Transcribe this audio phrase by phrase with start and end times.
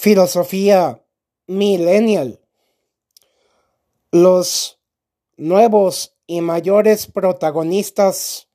[0.00, 1.04] Filosofía
[1.48, 2.38] millennial.
[4.12, 4.78] Los
[5.36, 8.48] nuevos y mayores protagonistas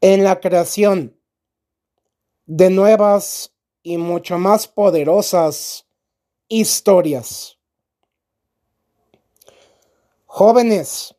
[0.00, 1.18] en la creación
[2.46, 3.52] de nuevas
[3.82, 5.84] y mucho más poderosas
[6.46, 7.58] historias.
[10.26, 11.16] Jóvenes,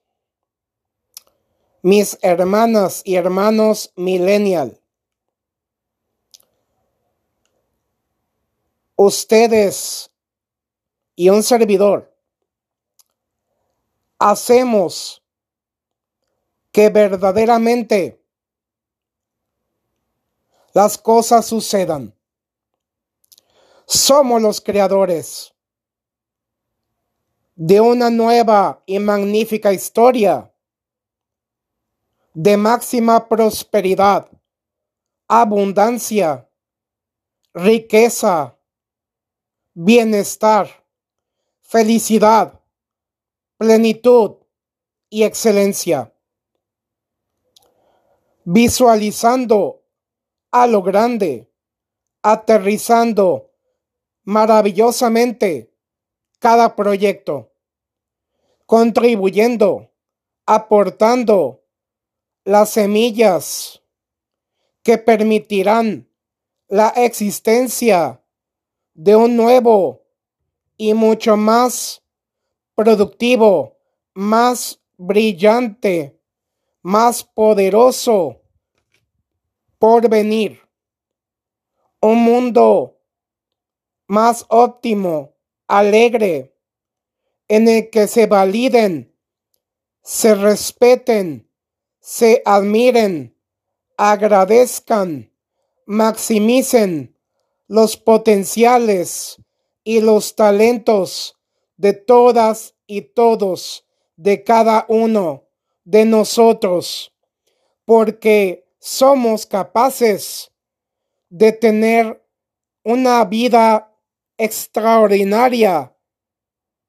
[1.81, 4.78] mis hermanas y hermanos millennial,
[9.09, 10.11] ustedes
[11.15, 12.15] y un servidor
[14.19, 15.23] hacemos
[16.71, 18.23] que verdaderamente
[20.73, 22.13] las cosas sucedan.
[23.87, 25.53] Somos los creadores
[27.55, 30.53] de una nueva y magnífica historia
[32.33, 34.29] de máxima prosperidad,
[35.27, 36.47] abundancia,
[37.53, 38.58] riqueza,
[39.73, 40.85] bienestar,
[41.61, 42.59] felicidad,
[43.57, 44.37] plenitud
[45.09, 46.13] y excelencia.
[48.43, 49.83] Visualizando
[50.51, 51.51] a lo grande,
[52.21, 53.51] aterrizando
[54.23, 55.73] maravillosamente
[56.39, 57.51] cada proyecto,
[58.65, 59.91] contribuyendo,
[60.45, 61.63] aportando
[62.43, 63.83] las semillas
[64.83, 66.09] que permitirán
[66.67, 68.23] la existencia
[69.01, 70.05] de un nuevo
[70.75, 72.03] y mucho más
[72.75, 73.77] productivo,
[74.13, 76.19] más brillante,
[76.81, 78.41] más poderoso
[79.77, 80.59] por venir.
[82.01, 82.99] Un mundo
[84.05, 85.33] más óptimo,
[85.65, 86.53] alegre,
[87.47, 89.15] en el que se validen,
[90.03, 91.49] se respeten,
[92.01, 93.33] se admiren,
[93.95, 95.31] agradezcan,
[95.85, 97.15] maximicen
[97.69, 99.37] los potenciales
[99.83, 101.37] y los talentos
[101.77, 103.85] de todas y todos,
[104.17, 105.47] de cada uno
[105.83, 107.13] de nosotros,
[107.85, 110.51] porque somos capaces
[111.29, 112.25] de tener
[112.83, 113.95] una vida
[114.37, 115.95] extraordinaria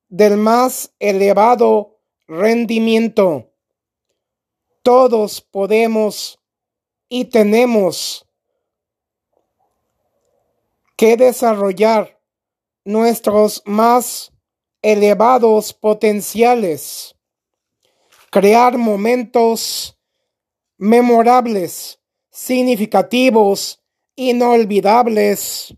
[0.08, 3.52] del más elevado rendimiento.
[4.82, 6.40] Todos podemos
[7.10, 8.26] y tenemos
[11.00, 12.20] que desarrollar
[12.84, 14.30] nuestros más
[14.82, 17.16] elevados potenciales,
[18.28, 19.98] crear momentos
[20.76, 21.98] memorables,
[22.30, 23.82] significativos,
[24.14, 25.74] inolvidables,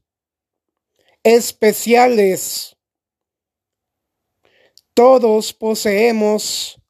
[1.22, 2.76] especiales.
[4.92, 6.80] Todos poseemos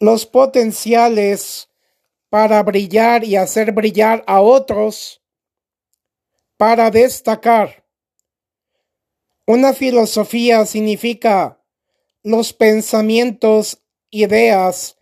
[0.00, 1.68] los potenciales
[2.28, 5.20] para brillar y hacer brillar a otros
[6.56, 7.84] para destacar.
[9.46, 11.60] Una filosofía significa
[12.22, 14.96] los pensamientos, ideas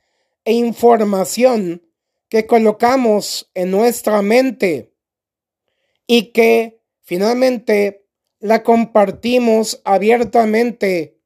[0.45, 1.83] e información
[2.29, 4.95] que colocamos en nuestra mente
[6.07, 8.07] y que finalmente
[8.41, 11.21] la compartimos abiertamente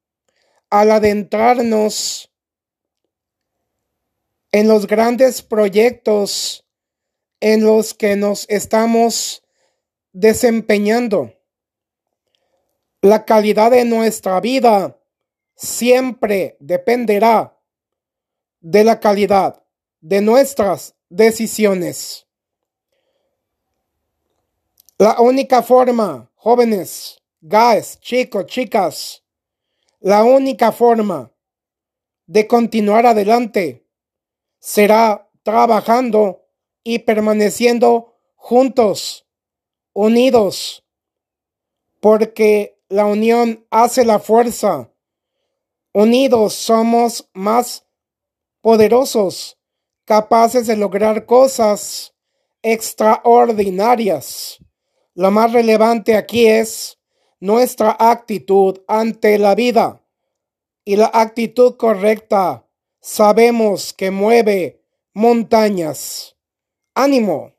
[0.68, 2.30] al adentrarnos
[4.52, 6.66] en los grandes proyectos
[7.40, 9.45] en los que nos estamos
[10.16, 11.34] desempeñando.
[13.02, 14.98] La calidad de nuestra vida
[15.54, 17.60] siempre dependerá
[18.60, 19.62] de la calidad
[20.00, 22.26] de nuestras decisiones.
[24.96, 29.22] La única forma, jóvenes, guys, chicos, chicas,
[30.00, 31.30] la única forma
[32.26, 33.86] de continuar adelante
[34.58, 36.48] será trabajando
[36.82, 39.25] y permaneciendo juntos
[39.96, 40.84] unidos,
[42.00, 44.90] porque la unión hace la fuerza.
[45.94, 47.86] Unidos somos más
[48.60, 49.58] poderosos,
[50.04, 52.14] capaces de lograr cosas
[52.60, 54.58] extraordinarias.
[55.14, 56.98] Lo más relevante aquí es
[57.40, 60.04] nuestra actitud ante la vida.
[60.84, 62.68] Y la actitud correcta
[63.00, 64.84] sabemos que mueve
[65.14, 66.36] montañas.
[66.94, 67.55] Ánimo.